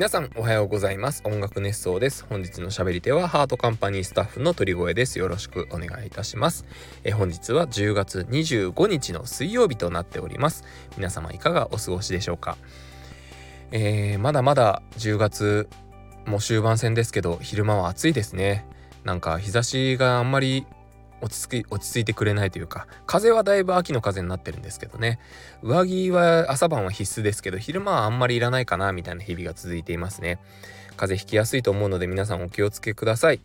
[0.00, 1.20] 皆さんおはようございます。
[1.26, 2.24] 音楽熱奏です。
[2.24, 5.18] 本日の喋り手はハートカンパニースタッフの鳥越です。
[5.18, 6.64] よろしくお願いいたします。
[7.04, 10.64] え本日は10月25日の水曜日となっております。
[10.96, 12.56] 皆様いかがお過ごしでしょうか？
[13.72, 15.68] えー、まだまだ10月
[16.24, 18.64] も終盤戦ですけど昼間は暑いですね。
[19.04, 20.64] なんか日差しがあんまり
[21.22, 25.18] 落ち着き落ち着いてくれないというか風はだいぶ秋の風になってるんですけどね。
[25.62, 30.38] 上着は朝晩は必須ですけど昼間はあんまりいらないかなみたいな日々が続いていますね。
[30.96, 33.40] 風邪ひきやすいと思うので皆さんお気をつけください、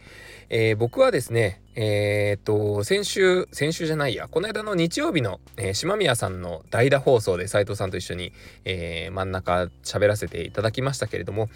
[0.49, 4.27] えー、僕はですねえー、っと先週先週じゃないや。
[4.27, 8.33] この間の日曜日の、えー、島宮さんの代打放送で斉藤さんと一緒に、
[8.65, 11.49] えー、真ん中喋らせていただきましたけれども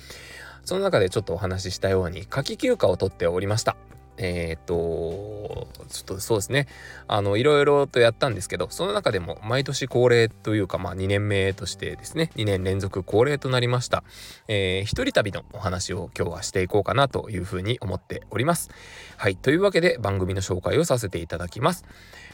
[0.63, 3.75] その中でちょっとお話ししたように夏季休暇を取っておりました。
[4.19, 6.67] えっ、と、ちょっとそうですね、
[7.07, 14.03] あの、いろいろとやったんですけど、その中でも毎年恒例というか、まあ2年目としてですね、2年連続恒例となりました、
[14.47, 18.69] えー、一人旅のお話を今日はしていこうかなというふうに思っております。
[19.17, 21.85] はい、というわけで番組の紹介をさせていただきます。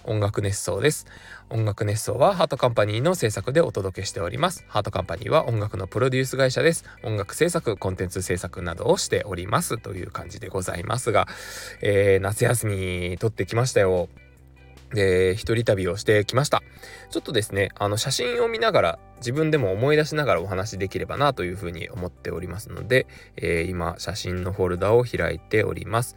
[0.08, 1.08] 音楽熱奏です。
[1.50, 4.64] 音楽熱奏はハートカンパニーの制作でお届けしております。
[4.68, 6.86] ハートカンパニーは音楽のプロデュース会社です。
[7.04, 11.28] 音楽制作、コンテンツ制作などをしておりますという感じでございますが、
[11.82, 14.10] えー、夏休み撮ってきましたよ。
[14.94, 16.62] で、一人旅をしてきました。
[17.10, 26.16] ちょっとですね、あの写真を見ながら自分でも思い出しながらお話しできればなというふうに思っておりますので、えー、今写真のフォルダを開いております。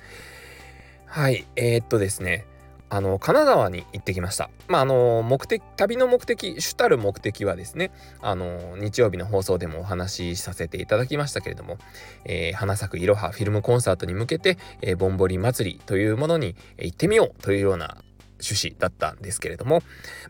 [1.07, 2.47] はい、えー、っとですね、
[2.91, 4.51] あの金沢に行ってきました。
[4.67, 11.79] まああの目的旅の目的主たる目的はですねあの日曜日の放送でもお話しさせていただきましたけれども
[12.25, 17.99] 「えー、花咲くいろはフィルムコンサート」に向けて、えー、ぼんぼり祭りというものに行ってみようというような
[18.41, 19.83] 趣旨だったんですけれども、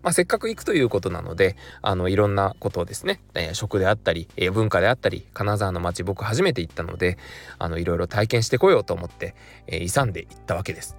[0.02, 7.18] まあ、せっかく行くということなのであのいろんなことをですね、えー、食であったり、えー、文化であったり金沢の街僕初めて行ったので
[7.58, 9.34] あのいろいろ体験してこようと思って、
[9.66, 10.96] えー、勇んで行ったわけです。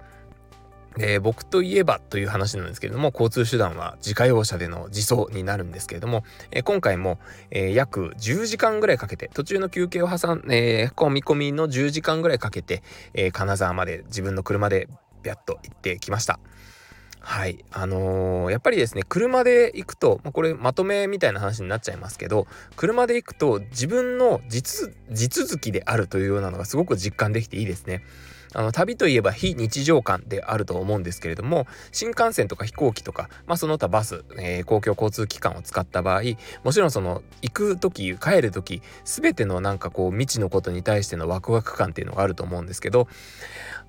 [0.98, 7.18] えー、僕といえばという話なんですけれども交通手段は自家用車での自走になるんですけれども、えー、今回も、
[7.50, 12.82] えー、約10時間ぐらいかけて途中の休憩を挟ん、えー、込み込みの10時間ぐらいかけて、
[13.14, 14.88] えー、金沢まで自分の車で
[15.22, 16.40] ビャッと行ってきました。
[17.22, 22.46] はいあのー、やっぱりですね車で行くと、まあ、これまとめみたいな話になっちゃいますけど
[22.76, 24.62] 車で行くと自分の地
[25.28, 28.02] 続きであるというようなのがすごく実感できていいですね。
[28.54, 36.22] あの旅といえば非日常感であると思うんですけれども新幹線とか飛行機とか、まあ、その他バス、えー、公共交通機関を使った場合
[36.64, 43.08] もちろんその行く時帰る時全てのなんかこう未知のことに対してのワクワク感っていうのがあると思うんですけど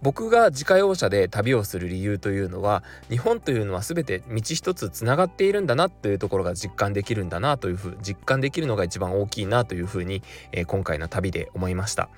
[0.02, 12.10] 僕が自家用車で旅をする理由というのは日本というのは全て道一つつながっているんだなというところが実感できるんだなというふう実感できるのが一番大きいなというふうに、えー、今回の旅で思いました。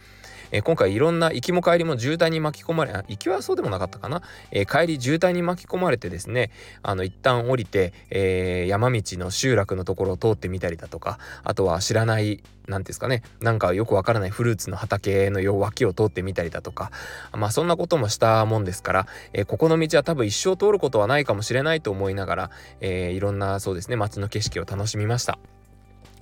[0.51, 4.21] えー、今回いろんな行きも帰りも渋滞に巻き込まれ行きはそうでもなかったかな、
[4.51, 16.91] えー、帰り渋滞に巻き込まれてですねあの一旦降りて、えー、山道の集落のところを通ってみたりだとかあとは知らない何ですかねなんかよくわからないフルーツの畑の脇を通ってみたりだとか
[17.33, 25.37] まあそんなこともしたもんですから、えー、ここの道は多分一生通ることはないかもしれないと思いながら、えー、いろんなそうですね街の景色を楽しみました。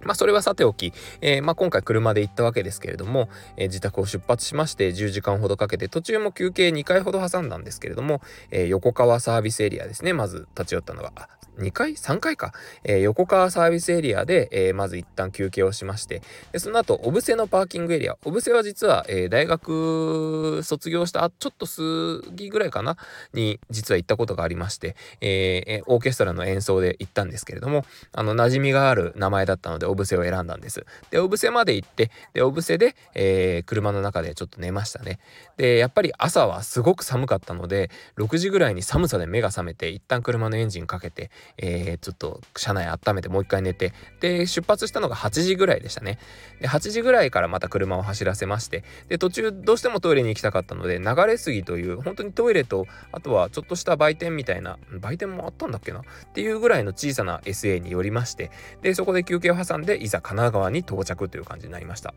[0.03, 10.13] まあそれはさておき、えー、まあ今回車で行ったわけですけれども、えー、自宅を出発しまして10時間ほどかけて途中も休憩2回ほど挟んだんですけれども、えー、横川サービスエリアですね。
[10.13, 11.11] まず立ち寄ったのが
[11.57, 12.53] 2回 ?3 回か、
[12.83, 18.15] えー、横川サービスエリアで、えー、まず一旦休憩をしましてでその後小布施のパーキングエリア。
[18.23, 22.97] 小布施は実は、えー、大学卒業したちょっと過ぎぐらいかな？
[23.33, 30.85] に実は行ったことがありまして、えー、オーケストラの演奏で行ったんですけれどもあの馴染みがある名前だったので小布施を選んだんです。
[31.09, 35.19] で小布施まで行ってで小布施で、えー、車の中でちょっと寝ましたね。
[35.57, 46.19] でやっぱり朝はすごく寒かったので6時ぐらいに寒さで目が覚めて一旦車のエンジンかけてえー、ちょっと車内温めてもう一回寝てで出発したのが8時ぐらいでしたね。
[46.59, 55.99] で8時ぐらいからまた車を走らせましてで途中どうしてもトイレに行きたかったので流れ杉という本当にトイレとあとはちょっとした売店みたいな売店もあったんだっけな？
[55.99, 56.03] っ
[56.33, 58.51] ていうぐらいの小さな SA に寄りまして
[58.81, 62.13] でそこで休憩を挟んででいざ神奈川に到着という感じになりました。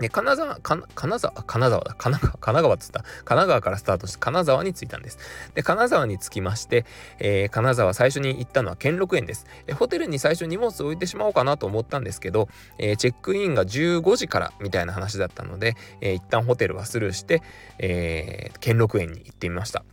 [0.00, 0.86] で、金沢、金
[1.18, 3.00] 沢、金沢だ、神奈川、神奈川っつった。
[3.02, 5.18] 神奈川からスタートして金沢に着いたんです。
[5.54, 6.84] で、金沢に着きまして、
[7.18, 9.46] えー、金沢最初に行ったのは兼六園です。
[9.66, 12.48] で、ホテルに最初荷物を置いてしまおうかなと思ったんですけど、
[12.78, 17.42] えー、チェックインが15時からみたいな話だったので、えー、一旦ホテルはスルーして、
[17.80, 19.84] えー、兼六園に行ってみました。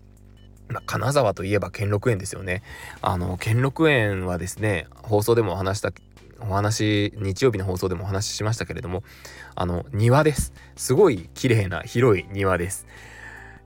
[0.67, 2.61] まあ、金沢といえば兼六園ですよね。
[3.01, 5.91] あの兼六園はですね放送でもお話した
[6.39, 9.03] お話、日曜日の放送でもお話ししましたけれども、
[9.55, 10.53] あの、庭です。
[10.75, 12.85] すごい綺麗な広い庭です。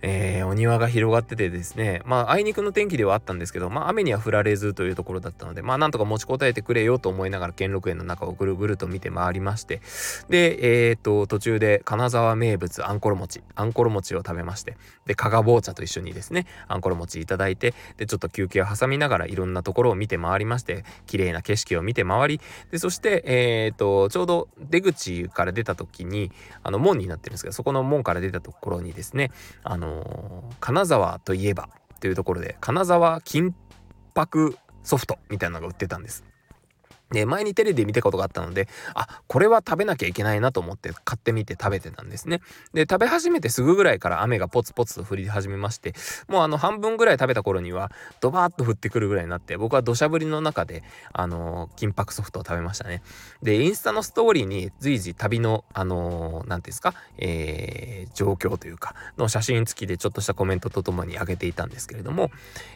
[0.01, 9.81] えー、お庭が広がっててですね、まあ、あいにくの天気ではあったんですけど、まあ、雨には降られずというところだったので、まあ、なんとか持ちこたえてくれよと思いながら、兼六園の中をぐるぐると見て回りまして、
[10.29, 22.41] で、えー、っと、途中で金沢名物あんころ餅、あんころ餅を食べまして、で、加賀棒茶と一緒にですね、あんころ餅いただいて、で、ちょっと休憩を挟みながらいろんなところを見て回りまして、綺麗な景色を見て回り、
[22.71, 26.31] で、そして、えー、っと、ちょうど出口から出た時に、
[26.63, 29.31] あの、門になってるんですけど、そこの門から出たところにですね、
[29.63, 31.69] あのー金沢といえば
[31.99, 33.55] というところで金沢金
[34.13, 36.23] 箔ソフトみたいなのが売ってたんです。
[37.11, 42.41] で、前にテレビで見たことがあったので、あ、これは食べなきゃいけないなと思って買ってみて食べてたんですね。
[42.73, 45.93] で、食べ始めてすぐぐらいから雨がポツポツと降り始めまして、
[46.27, 47.91] もうあの半分ぐらい食べた頃には
[48.21, 50.83] ドバーッと降ってくるぐらいになって、僕は土砂降りの中で、
[51.13, 53.01] あのー、金箔ソフトを食べましたね。
[53.41, 62.31] で、インスタのストーリーに随時旅の、あのー、ですか、えー、状況というか、の写真付きでちょっとしたコメントとともに上げていたんですけれども、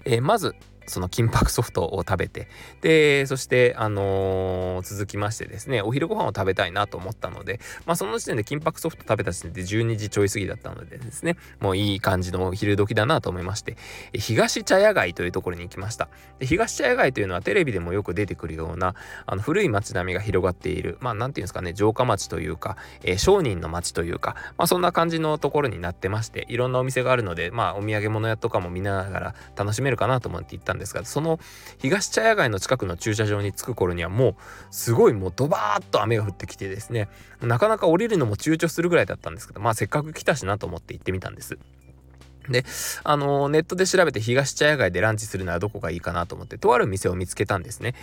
[0.05, 0.55] えー、まず、
[0.87, 2.47] その金箔ソフトを食べて
[2.81, 13.77] でそしてあのー、続きましてですねお昼ご飯を食べたいなと思ったのでまあその時点で金箔ソフト食べた時点で12時ちょい過ぎだったのでですねもういい感じのお昼時だなと思いまして
[14.13, 16.09] 東茶屋街というところに行きました。
[16.39, 18.95] で東茶屋街というのはテレビでもよく出てくるような
[19.25, 31.39] あの古い街並みが広がっているまあ何ていうんですかね城下町というか、えー、商人の町というかまあそんな感じのところになってましていろんなお店があるのでまあお土産物屋とかも見ながら楽しめるかなと思って行ったんですがその
[31.79, 34.35] 東茶屋街の近くの駐車場に着く頃にはもう
[34.71, 37.09] すごいもうドバーッと雨が降ってきてですね
[37.41, 41.57] なかなか降りるのも躊躇するぐらいだったんですけどまあせっかく来たしなと思って行ってみたんです。
[42.49, 42.65] で、
[43.03, 47.95] あの、ネットで調べて東茶屋街でランチするならどこがいいかなと思って、とある店を見つけたんですね。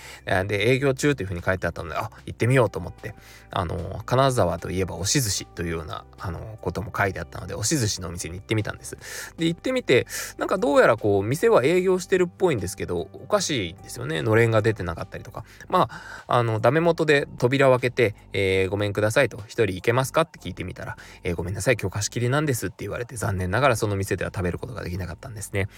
[0.46, 3.14] で、営業中というふうに書いてあったので、あ、行ってみようと思って、
[3.50, 8.96] あの、金沢といえば押し寿司というような、あの、ことも書いてあったので、押し寿司のお店に行ってみたんです。
[9.36, 10.06] で、行ってみて、
[10.38, 14.22] なんかどうやらこう、店は営業してるっぽいんですけど、おかしいんですよね。
[14.22, 15.44] のれんが出てなかったりとか。
[15.68, 25.68] まあ、あの、ダメ元で扉を開けて、えー、ごめんくださいと、一人行けますかって聞いてみたら、えー、ごめんなさい、今日貸し切りなんですって言われて、残念ながらその店では食べることができなかったんですね。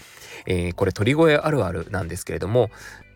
[0.45, 2.69] えー、これ鳥越あるあるなんですけれども、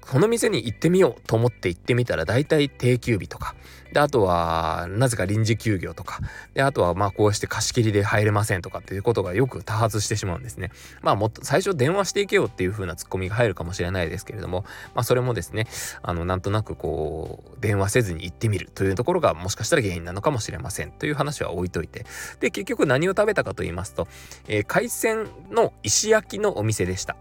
[0.10, 3.56] この店に行ってみようと思って行ってみたら大体定休日とか。
[3.92, 6.20] であとはなぜか臨時休業とか。
[6.54, 10.72] であとはまあこうして貸し切りで入れませんとかっていうことがよく多発してしまうんですね。
[11.02, 15.68] まあもっと最初電話していけよっていう風なツッコミが入るかもしれないですけれどもまあそれもですね
[16.02, 22.06] あのなんとなくこう電話せずに行ってみるというところがもしかしたら原因なのかもしれませんという話は置いといて。
[22.40, 24.08] で結局何を食べたかと言いますと、
[24.48, 27.16] えー、海鮮の石焼きのお店でした。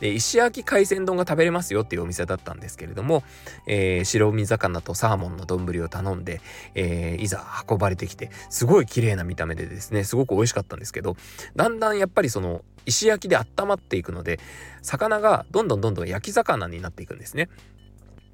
[0.00, 3.22] で石焼き海鮮丼が食べれますよっていうお店だったんですけれども、
[3.66, 6.40] えー、白身魚とサーモンの丼を頼んで、
[6.74, 11.16] えー、いざ運ばれてきてすごい綺麗な見た目でですねすごく美味しかったんですけど
[11.54, 14.40] だんだんやっぱりその石焼きで温まっていくので
[14.82, 17.48] 魚がどんどんどんどん焼き魚になっていくんですね。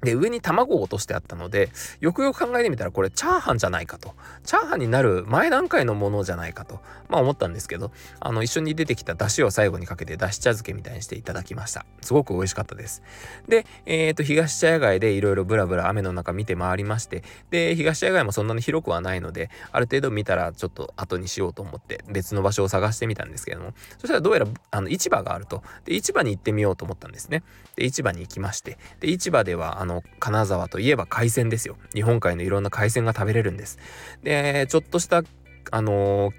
[0.07, 1.69] で、上に卵を落としてあったので、
[1.99, 4.13] よくよく考えてみたらこれチャーハンじゃないかと。
[4.45, 11.85] チャーハンになる前段階のものじゃないかと、まあ思ったんですけど、あの、一緒に出てきた出汁を最後にかけて出汁茶漬けみたいにしていただきました。
[11.99, 13.03] すごく美味しかったです。
[13.49, 25.63] で、えっ、ー、と、東茶屋街でいろいろブラブラ雨の中見て回りまして、で、東茶屋街もそんなに広くはないので、ある程度見たらちょっと後にしようと思って別の場所を探してみたんですけども、そしたらどうやらあの市場があると。
[25.83, 27.43] で、市場に行ってみようと思ったんですね。
[27.75, 31.77] で、市場に行きまして、で、市場ではあの、金沢といえば海鮮ですよ。
[31.93, 33.77] 日本海のいろんな海鮮が食べれるんです。
[34.23, 35.23] で、ちょっとした、
[35.71, 36.33] あの、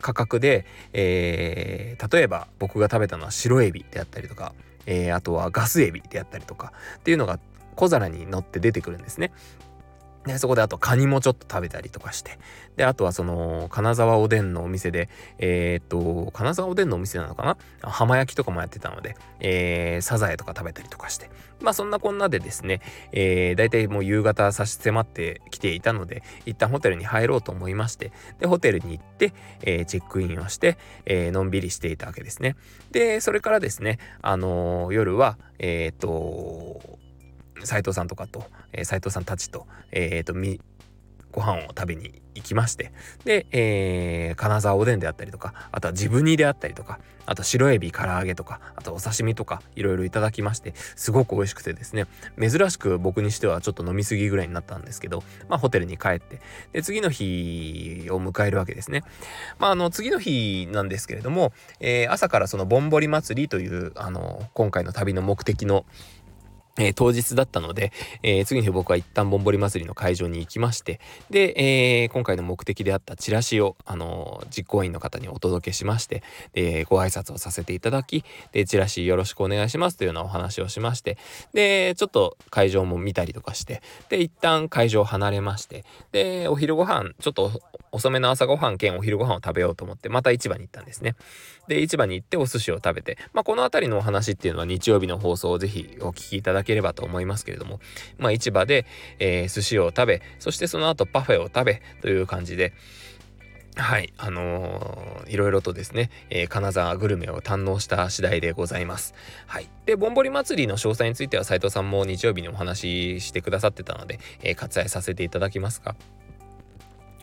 [0.00, 4.52] 価格で、えー、例えば僕が食べたのは白エビであったりとか、
[4.84, 7.38] えー、あとはガスエビであったりとかっていうのが
[7.76, 9.32] 小皿に乗って出てくるんですね。
[10.26, 12.38] で、そこであとカニもちょっと食べたりとかして。
[12.76, 17.56] で、あとはその、金沢おでんのお店で、えー、っと、金沢おでんのお店なのかな？
[17.82, 21.28] 浜焼きとかもやってたので、えー、サザエとか食べたりとかして。
[21.60, 22.80] まあそんなこんなでですね、
[23.12, 32.56] えー、大体もう夕方差し迫ってきていたので、一旦ホテルに入ろうと思いまして、で、ホテルに行って、えー、チェックインをして、えー、のんびりしていたわけですね。
[32.92, 36.80] で、それからですね、あのー、夜は、えっ、と、
[37.64, 40.60] 斉藤さんとかと、えー、斉藤さんたちと、え、ー、と、み、
[41.32, 42.92] ご飯を食べに行きまして、
[43.24, 52.06] で、えー、金沢おでんであったりとか、あとは自分煮であったりとか、あと白エビ唐揚げとか、あとお刺身とか、いろいろいただきまして、すごく美味しくてですね、
[52.38, 56.40] 珍しく僕にしてはちょっと飲みすぎぐらいになったんですけど、まあホテルに帰って、
[56.72, 59.04] で、次の日を迎えるわけですね。
[59.58, 65.86] まああの、次の日なんですけれども、えー、朝からそのぼんぼり祭りという、あの、今回の旅の目的の
[66.78, 71.00] えー、当日だったので、えー、次の日僕は一旦ぼんぼり祭りの会場に行きまして、
[71.30, 76.22] で、えー、今回の目的であったチラシを、あの実行委員の方にお届けしまして、
[76.54, 81.18] で、ご挨拶をさせていただき、で、チラシよろしくお願いしますというようなお話をしまして、
[81.52, 87.60] で、ちょっと会場も見たりとかして、で、一旦会場を離れまして、で、お昼ご飯、ちょっと
[87.90, 91.14] 遅めの朝ごはん兼お昼ご飯を食べようと思って、また市場に行ったんですね。
[91.68, 97.80] で、市場に行ってお寿司を食べて、まあ、この辺りのお話っていうのは日曜日の放送をぜひお聞きいただければと思いますけれども、
[98.18, 98.86] まあ、市場で、
[99.18, 102.72] えー、寿司を食べ、そしてその後パフェを食べという感じで、
[103.74, 109.14] はい、あのー、いろいろとですね、えー、金沢グルメを堪能した次第でございます。
[109.46, 109.68] はい。
[109.86, 115.96] で、ぼんぼり祭りの詳細については斉藤さんも日曜日にお話ししてくださってたので、えー、割愛させていただきますが、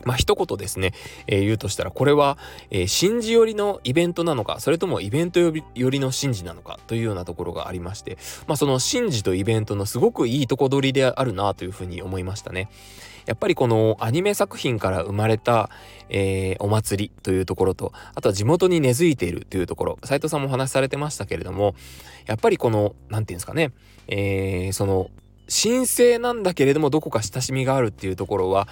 [0.04, 0.92] まあ一言ですね、
[1.26, 2.38] えー、言うとしたらこれは、
[2.70, 12.68] えー、神事寄りのイベントなのかそれともイベント寄りの神事なのかというようなところがありましてまあその神事とイベントのすごくいいとこ取りであるなというふうに思いましたね。
[13.26, 15.70] やっぱりこのアニメ作品から生まれた、
[16.08, 21.74] えー、お祭りというところとあとは地元に根付いているというところ斉藤さんもお話しされてましたけれども
[22.26, 23.72] やっぱりこの何て言うんですかね、
[24.08, 25.10] えー、その
[25.50, 28.68] 神聖なんだけれどもどこか親しみがあるっていうところは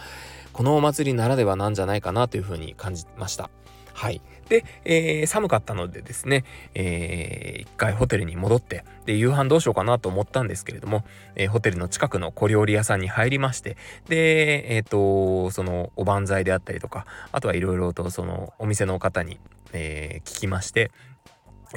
[0.59, 3.49] このお祭りならではなんじゃないかなというふうに感じました。
[3.95, 4.21] はい。
[4.49, 11.05] で、えー、寒かったのでですね、えー、一回ホテルに戻って、で、夕飯どうしようかなと思ったんですけれども、
[11.37, 13.77] えー、ホテルの近くの小料理屋さんに入りまして、
[14.09, 19.39] で、えっ、ー、と、そのおばんざいであったりとか、あとはいろいろとそのお店の方に、
[19.73, 20.91] えー、聞きまして、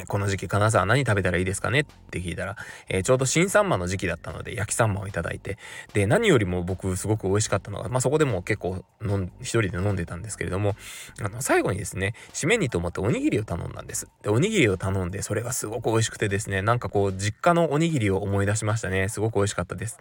[0.07, 1.81] この時期金沢何食べたらいいですかね？
[1.81, 2.55] って聞いたら、
[2.87, 5.57] えー、ちょうど新サンマの時期だったので焼きサンマをいただいて
[5.93, 10.75] で何よりも僕すごく美味しかったのが、まあ、そこでも結構飲ん一人で飲んでたんですけれども
[11.21, 14.07] あの最後にですね締めにと思っておにぎりを頼んだんです。
[14.23, 19.09] でおにぎりを頼んでそれがすごく美味しくてですねなんかこう実家のおにぎりを思い出しましたね。
[19.09, 19.99] すごく美味しかったです。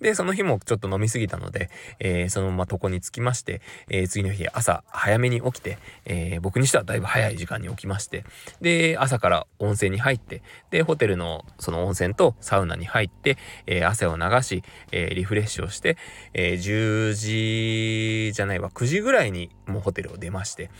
[0.00, 3.60] でその日もちょっと飲みすぎたので、えー、そのまま床に着きまして、
[3.90, 8.24] えー、次の日朝早めに起きて、え僕にしてはだいぶ早い時間に起きまして
[8.62, 14.62] で朝から温泉に入って、で、ホテルのその温泉とサウナに入って、えー、汗を流し、
[14.92, 15.96] えー、リフレッシュをして、
[16.34, 20.70] えー、10時じゃないわ、9時ぐらいにもうホテルを出まして、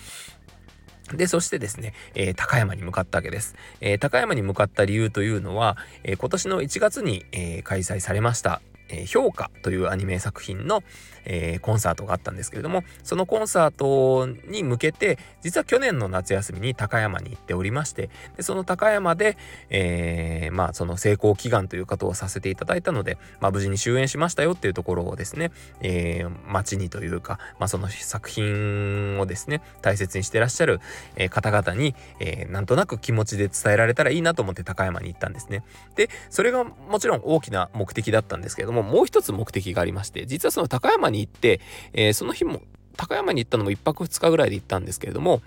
[1.17, 3.57] で、そしてですね、えー、高山に向かったわけです。
[3.81, 10.83] えー、高山に向かった理由というのは、えー、今年の1月に、え開催されました、え評価というアニメ作品の、
[11.25, 19.37] えー、コンサートがあったんですけれどもそのコンサートに向けて実は去年の夏休みに高山に行っておりましてでその高山で、
[19.71, 30.81] えー、まあその成功祈願ということをさせていただいたので、まあ、無事に終演しましたよっていうところをですね、えー、街にというか、まあ、その作品をですね大切にしてらっしゃる、
[31.17, 35.63] え方々に、えー、なんとなく気持ちで伝えられたらいいなと思って高山に行ったんですね。
[35.97, 41.61] でそれがもちろん大きな目的だったんですけれどももう一つ目的がありまして実はその高山に行って、
[41.93, 42.63] えー、その日も
[42.97, 45.43] 高山に行ったのも1泊2日ぐらいで行ったんですけれども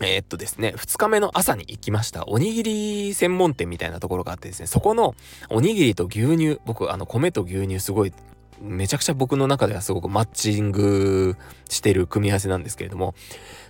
[0.00, 5.16] えー、っとですね、2日目の朝に行きました、おにぎり専門店みたいなところがあってですね、そこの
[5.50, 8.12] おにぎりと牛乳、僕、あの、米と牛乳すごい
[8.60, 11.36] めちゃくちゃ僕の中ではすごくマッチング
[11.68, 13.14] してる組み合わせなんですけれども、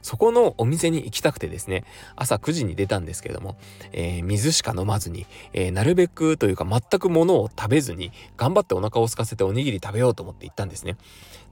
[0.03, 1.85] そこのお店に行きたくてですね、
[2.17, 3.57] 朝9時に出たんですけれども、
[3.93, 10.97] えー、水しか飲まずに、えー、なるべくというか全く物を食べずに、頑張ってお腹を空かせておにぎり食べようと思って行ったんですね。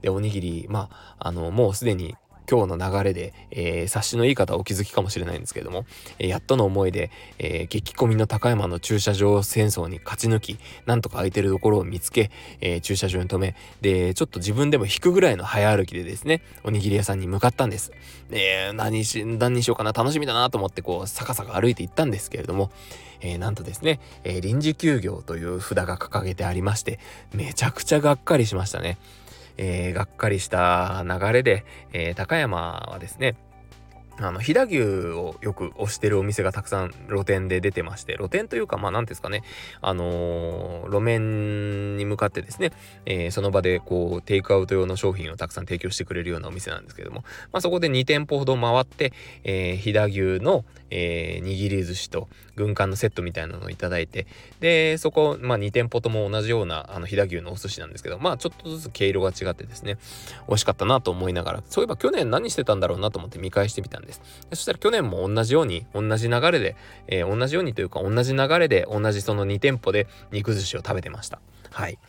[0.01, 2.15] で、おにぎり、まあ、あの、もうすでに
[2.49, 5.85] 今日の流れで、えー、察しのいい方はお気づきかもしれないんですけれども、
[6.17, 17.91] えー、やっとの思いで、えー、激混みの高山の駐車場戦争に勝ち抜き、なんとか空いてるところを見つけ、え駐車場に止め、で、ちょっと自分でも引くぐらいの早歩きでですね、おにぎり屋さんに向かったんです。
[18.31, 22.71] え何し、何にしようかな、楽しみだなと思って、こう、さかさか歩いて行ったんですけれども、
[23.19, 26.99] えー、なんとですね、え臨時休業という札が掲げてありまして、
[27.33, 28.97] めちゃくちゃがっかりしましたね。
[29.57, 33.35] えー、がっかりした流れで、えー、高山はですね
[34.19, 39.43] あの、飛騨牛をよく推してるお店がたくさん露店で出てまして、露店というか、まあ、なんですかね、
[39.81, 42.71] あのー、路面に向かってですね、
[43.05, 54.27] えー、その場でこう、テイクアウト用の商品をたくさん提供してくれるようなお店なんですけども、まあ、そこで2店舗ほど回って、えー、飛騨牛の、えー、握り寿司と軍艦のセットみたいなのをいただいて、
[54.59, 59.97] で、そこ、まあ、2店舗とも同じような、あの、飛騨牛のお寿司なんですけど、まあ、ちょっとずつ毛色が違ってですね、
[60.47, 64.21] 美味しかったなと思いながら、そういえば去年何してたんだろうなと思って見返してみたんです。
[64.49, 66.75] そしたら去年も同じように、同じ流れで、
[67.07, 71.39] えー、同じようにというか、同じ流れで、同じその2店舗で肉寿司を食べてました。
[71.71, 71.99] はい。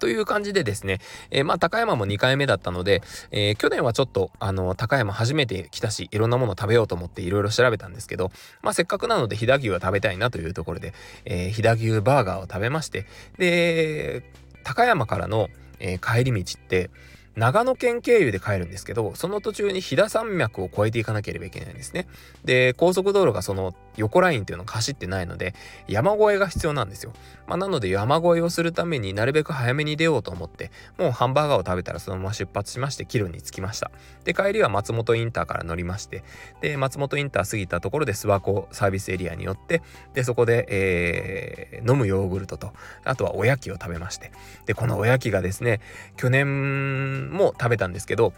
[0.00, 0.98] という感じでですね、
[1.30, 10.92] えー、まあ高山も2回目だったので、えー、去年はちょっとあの高山初めて来たしいろんなもの食べようと思っていろいろ調べたんですけど、まあせっかくなので飛騨牛は食べたいなというところで、
[11.24, 13.06] えー、飛騨牛バーガーを食べまして
[13.38, 14.24] で
[14.64, 16.90] 高山からの、え帰り道って
[17.36, 22.06] 長野県経由で帰るんですけど、その途中に飛騨山脈を越えていかなければいけないんですね。
[22.44, 25.54] で、高速道路がその横ラインっていうのが走ってないので、
[25.88, 27.12] 山越えが必要なんですよ。
[27.46, 33.90] まあ、なので山越えをするためになるべく早めに出ようと思って、もうハンバーガーを食べたらそのまま出発しまして、帰路に着きました。
[34.24, 36.22] で、帰りは松本インターから乗りまして、
[36.60, 39.82] で、松本インター過ぎたところで諏訪湖サービスエリアに寄って、
[40.14, 42.72] で、そこで、えー、飲むヨーグルトと、
[43.04, 44.32] あとはおやきを食べまして、
[44.66, 45.80] で、このおやきがですね、
[46.16, 48.32] 去年も食べたんですけど、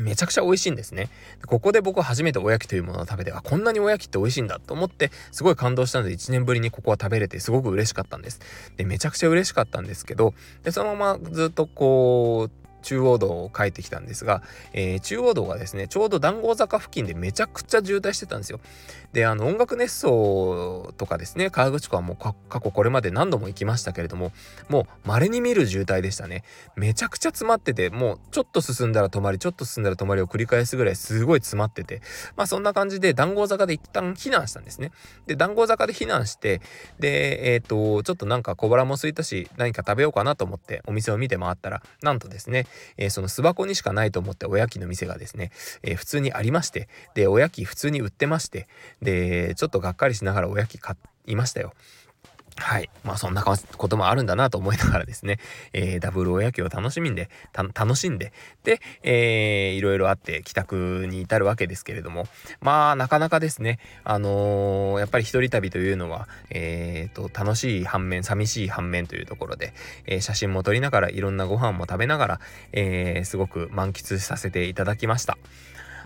[0.00, 1.10] めちゃくちゃ美味しいんですね。
[1.46, 8.40] ここで僕初めておやきというものを食べて、あ、こんなにおやきって美味しいんだと思って、すごい感動したので1年ぶりにここは食べれてすごく嬉しかったんです。
[8.76, 18.60] で、めちゃくちゃ嬉しかったんですけど、で、そのままずっとこう、中央道を帰ってきたんですが、えー、中央道がですね、ちょうど談合坂付近でめちゃくちゃ渋滞してたんですよ。
[19.12, 24.32] で、あの、音楽熱奏とかですね、河口湖はもう過去これまで何度も行きましたけれども、
[24.68, 26.44] もう稀に見る渋滞でしたね。
[26.76, 32.02] めちゃくちゃ詰まってて、もうちょっと進んだら止まり、ちょっと進んだら止まりを繰り返すぐらいすごい詰まってて、
[32.36, 34.92] まあそんな感じで談合坂で一旦避難したんですね。
[35.26, 36.60] で、談合坂で避難して、
[37.00, 45.50] で、えっ、ー、と、ちょっとなんか小腹も空いたし、何か食べようかなと思ってお店を見て回ったら、なんとですね、えー、その巣箱にしかないと思っておやきの店がですね、
[45.82, 48.68] えー、普通にありまして、で、おやき普通に売ってまして、
[49.02, 50.96] で、ちょっとがっかりしながらおやき買
[51.26, 51.72] いましたよ。
[52.60, 52.90] はい。
[53.04, 55.38] まあそんなこともあるんだなと思いながらですね、
[55.72, 58.32] えー、ダブルおやきを楽しみんで、楽しんで、
[58.64, 62.28] で、えー、いろいろあって帰宅に至るわけですけれども、
[62.60, 69.72] まあなかなかですね、あのー、やっぱり一人旅というのは、えー、と、楽しい反面、寂しい反面というところで、
[70.06, 72.40] えー、写真も撮りながら、いろんなご飯も食べながら、
[72.72, 75.38] えー、すごく満喫させていただきました。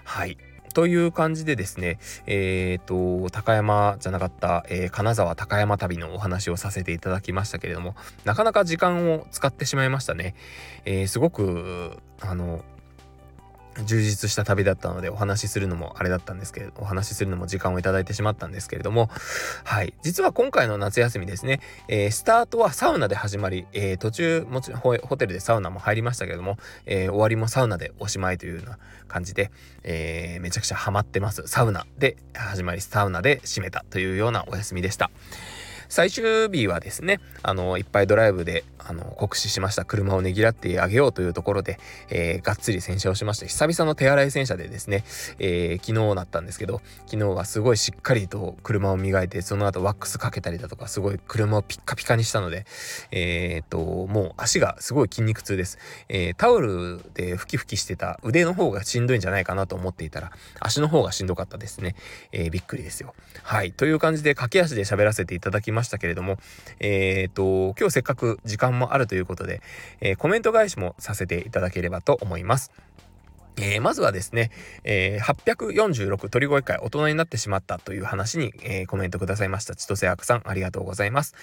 [0.05, 0.39] はい。
[0.75, 10.35] という感じでですね、えっ、ー、と、高山じゃなかった、えー、金沢高山旅のお話をさせていただきましたけれども、なかなか時間を使ってしまいましたね。
[10.85, 12.65] えー、すごく、あの、
[13.85, 19.11] 充実した旅だったのでお話しするのもあれだったんですけれど、お話しするのも時間をいただいてしまったんですけれども、
[19.65, 19.95] はい。
[20.03, 29.51] 実は今回の夏休みですね、えー、スタートはサウナで始まり、えー、途中もちろんホテルでサウナも入りましたけれども、えー、終わりもサウナでおしまいというような感じで、
[29.83, 31.47] えめちゃくちゃハマってます。
[31.47, 35.11] サウナで始まり、サウナで締めたというようなお休みでした。
[35.95, 41.79] 最終日はですね、あの、いっぱいドライブで、あの、酷使しました車をねぎらってあげようというところで、
[42.11, 45.05] えー、がっつり洗車をしまして、久々の手洗い洗車でですね、
[45.39, 52.67] えー、昨日だったんですけど、昨日はすごいしっかりと車を磨いて、その後ワックスかけたりだとか、すごい車をピッカピカにしたので、
[53.13, 55.79] えー、っと、もう足がすごい筋肉痛です。
[56.09, 61.95] えー、タオルでふきふきしてた腕の方がしんどいんじゃないかなと思っていたら、足の方がしんどかったですね。
[62.33, 63.15] えー、びっくりですよ。
[63.45, 63.71] はい。
[63.71, 66.39] という感じで駆け足で喋らせていただきましたしたけれども、
[66.81, 69.63] えっ、と、今日せっかく時間もあるということで、
[70.01, 72.73] えー、コメント返しもさせていただければと思います。
[73.57, 74.51] えー、まずはですね、
[74.83, 79.77] えー、846鳥越会大人になってしまったという話に、えー、コメントくださいました。
[79.77, 81.35] 千歳悪さん、ありがとうございます、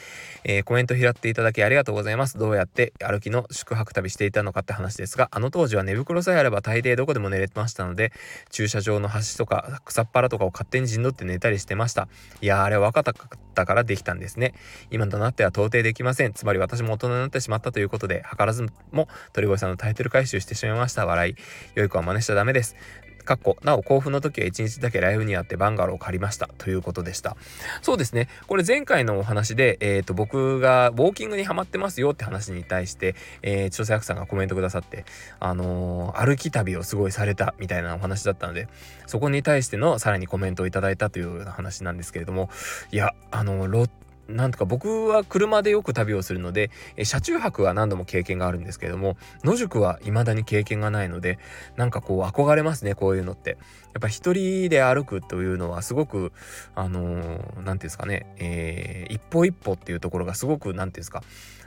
[0.44, 2.38] えー、コメント拾っていただきありがとうございます。
[2.38, 8.12] どうやって歩きの宿泊旅していたのかって話ですが、あの当時は寝袋さえあれば大抵どこでも寝れてましたので、
[8.50, 12.10] 駐車場の端とか草っ腹とかを勝手に陣取って寝たりしてました。
[12.42, 14.54] いや、あれは若かったからできたんですね。
[14.90, 16.34] 今となっては到底できません。
[16.34, 21.06] つまり私も大人になってしまったということで、図らずも鳥越さんのタイトル回収してしまいました。
[21.06, 21.36] 笑い。
[21.76, 22.76] 良い子は真似しちゃダメです。
[23.24, 26.50] かっこなお甲府の時は1日だけライブにあってバンガローを借りました。
[26.58, 27.38] ということでした。
[27.82, 28.28] そうですね。
[28.48, 35.06] これ前回のお話で、えーと、僕がウォーキングにハマってますよって話に対して、えー、調整役さんがコメントくださって
[35.40, 38.68] あのー、歩き旅をすごいされたみたいなお話だったので
[39.06, 42.50] そこに対してのさらにコメントをいただいたというような話なんですけれども
[42.92, 43.90] いやあのロッ
[44.32, 51.40] なんとか僕は車でよく旅をするので、え車中泊は何度も経験があるんですけれども、野宿は未だに経験がないので、
[51.76, 53.58] なんかこう憧れますね、こういうのって。
[53.94, 56.32] やっぱ一人で歩くというのはすごく、
[56.76, 61.24] あのー、て言うんですかね、えー、一歩一歩っていうところがすごく、何て言うんですか、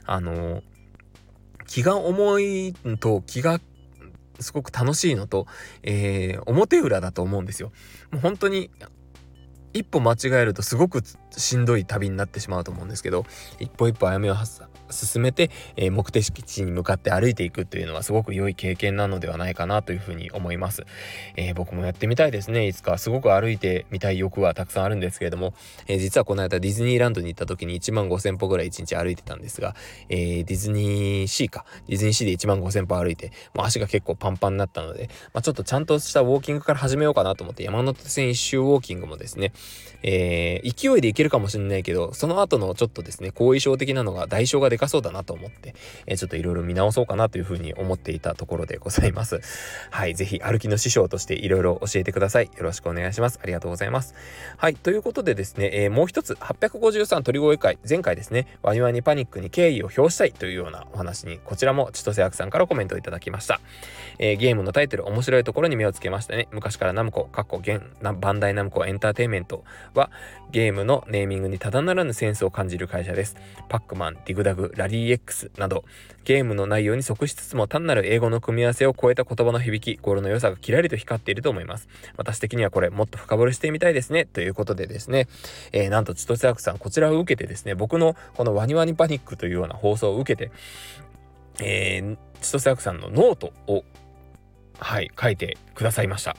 [0.07, 0.62] あのー、
[1.66, 3.61] 気が重いと気が
[4.40, 5.46] すごく楽しいのと、
[5.83, 7.72] えー、表裏だと思うんですよ。
[8.11, 8.70] もう本当に
[9.74, 13.26] 一歩間違えるとすごくしんどい旅になってしまうと思うんですけど
[13.58, 14.37] 一歩一歩歩みを
[14.90, 20.84] 進めて、えー、目的地に向かって歩いていくというのはすごく良い経験なのではないかなというふうに思います、
[21.37, 22.66] えー、僕もやってみたいですね。
[22.68, 25.54] いつかすごく歩いてみたい欲はたくさんあるんですけれども、
[25.88, 29.74] えー、実はこの間ディズニーランドに行った時に1万5000歩ぐらい1日歩いてたんですが、
[30.08, 31.64] えー、ディズニーシーか。
[31.88, 39.52] ディズニーシーで1万5000歩歩いてもう足が結構パンパンになったので、まあ、ちょっとちゃんとしたウォーキングから始めようかなと思って山手線一周ウォーキングもですね、
[40.07, 45.74] えー、勢いでいけるかもしれないけどその後のちょっとですね後遺症的なのが代償がでかそうだなと思って、
[46.07, 49.40] えー、ちょっといろいろ見直そうかなというふうに思っていたところでございます。
[49.90, 52.50] はい是非歩きの師匠としていろいろ教えてください。
[52.55, 53.40] よろしくお願いします。
[53.42, 54.14] ありがとうございます。
[54.59, 63.61] はいということでですね、えー、もう一つ853鳥越会前回ですねワニワニパニックに敬意を表したいというようなお話にこちらも千歳役さんからコメントをいただきました、
[64.18, 66.48] えー、ゲームのタイトル面白いところに目をつけましたね。
[66.53, 69.54] 昔からナムコ、かっこ現バンダイナムコエンターテイメント
[69.95, 70.11] は
[70.51, 73.37] ゲームのネーミングにただならぬセンスを感じる会社です。
[73.69, 75.85] パックマン、ディグダグ、ラリー X など
[76.25, 81.88] ゲームの内容に即しつつも単なる英語の組み合わせを超えた言葉の響き、語呂の良さがキラリと光っていると思います。
[82.17, 84.25] 私的にはこれもっと深掘りしてみたいですね。
[84.25, 85.29] ということでですね、
[85.73, 90.51] えー、なんと千歳クさんこちらを受けてですね、僕のこのワニワニパニックというような放送を受けて、
[91.61, 93.85] えー、千歳クさんのノートを
[94.79, 96.37] はい、書いてくださいました。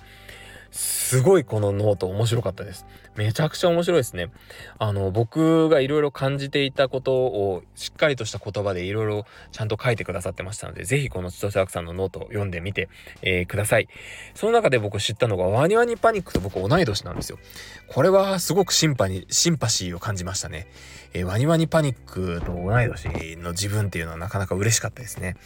[0.76, 2.86] すごいこのノート面白かったです。
[3.16, 4.30] めちゃくちゃ面白いですね。
[4.78, 12.90] あの、僕がいろいろ感じていたことをしっかりとした言葉でいろいろちゃんと書いてくださってましたので、ぜひこの千歳悪さんのノートを読んでみて、
[13.22, 13.88] えー、ください。
[14.34, 17.40] その中で僕知ったのがワニワニパニックと僕同い年なんですよ。
[17.88, 20.68] これはすごくシンパに、シンパシーを感じましたね。
[21.14, 25.38] えー、ワニワニパニックと同い年の自分っていうのはなかなか嬉しかったですね。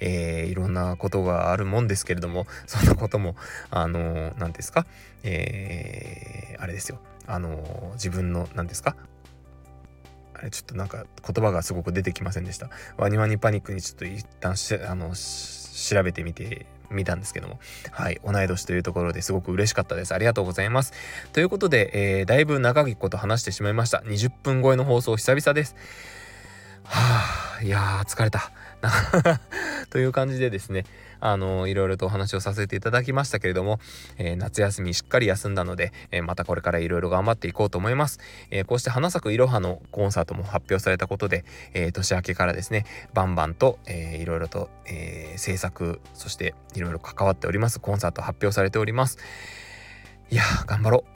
[0.00, 3.36] えー、いろんなことがあるもんですけれども、そんなことも、
[3.70, 4.86] あのー、何ですか、
[5.22, 8.96] えー、あれですよ、あの、自分の、何ですか、
[10.34, 12.68] あれちょっとなんか言葉がすごく出てきませんでした。
[12.96, 14.56] ワニワニパニックにちょっと一旦
[14.88, 17.58] あの調べてみてみたんですけども、
[17.90, 20.14] はい、同い年というところですごく嬉しかったです。
[20.14, 20.92] ありがとうございます。
[21.32, 23.98] ということで、えー、だいぶ長いこと話してしまいました。
[23.98, 25.76] 20分超えの放送久々です。
[26.84, 28.52] はあ、いやー疲れた。
[29.90, 30.84] という感じでですね、
[31.20, 33.80] あの、いろいろとお話をさせていただきましたけれども、
[34.18, 38.18] えー、夏休みしっかり休んだので、えー、またこれからいろいろ頑張っていこうと思います。
[38.50, 49.18] えー、こうして花咲くいろはのコンサートも発表されたことで、え年明けからですね、バンバンと、えー、いろいろと、え制作、そしていろいろ関わっておりますコンサート発表されております。
[50.30, 51.13] いや頑張ろう。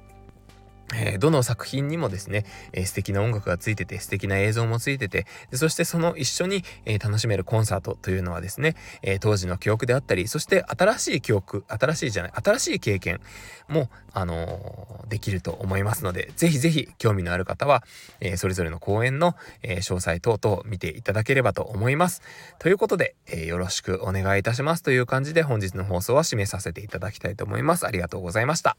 [0.95, 13.21] えー、どの作品にもですね、えー、素敵な音楽がついてて、素敵な映像もついてて、でそしてその一緒に、えー、楽しめるコンサートというのはですね、え、当時の記憶であったり、そして新しい記憶、新しいじゃない、新しい経験
[13.69, 17.85] も、あの、できると思いますので、ぜひぜひ興味のある方は、
[18.21, 22.23] え、それぞれの公演の、え、詳細等々見ていただければと思います。
[22.59, 27.87] ということで、え、よろしくお願いいたしますという感じで本日の放送は締めさせていただきたいと思います。
[27.87, 28.77] ありがとうございました。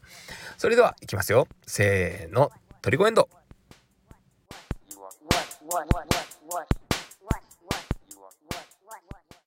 [0.58, 1.46] それでは、いきますよ。
[2.00, 3.28] せーの、トリコエンド。